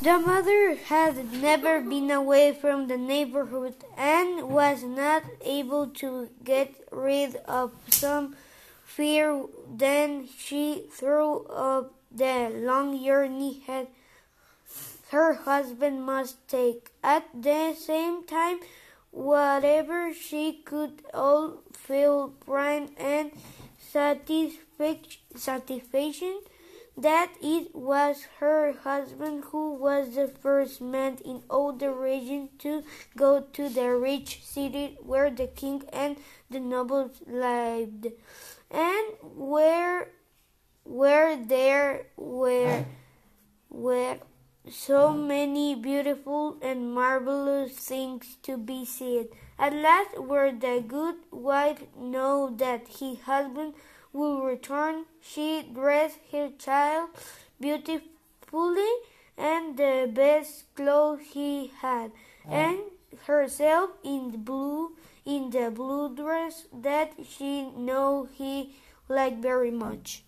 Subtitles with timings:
[0.00, 6.72] The mother had never been away from the neighborhood and was not able to get
[6.92, 8.36] rid of some
[8.84, 9.42] fear.
[9.68, 13.88] Then she threw up the long journey had
[15.10, 16.92] her husband must take.
[17.02, 18.60] At the same time,
[19.10, 23.32] whatever she could all feel pride and
[23.78, 26.38] satisfaction
[26.98, 32.82] that it was her husband who was the first man in all the region to
[33.16, 36.16] go to the rich city where the king and
[36.50, 38.08] the nobles lived,
[38.70, 40.08] and where
[40.84, 42.84] where there were
[43.70, 44.18] were
[44.68, 49.28] so many beautiful and marvelous things to be seen.
[49.58, 53.74] At last, where the good wife knew that her husband
[54.18, 57.10] would return, she dressed her child
[57.60, 58.92] beautifully
[59.36, 62.10] and the best clothes he had,
[62.48, 62.80] and
[63.26, 68.74] herself in the blue in the blue dress that she knew he
[69.08, 70.24] liked very much.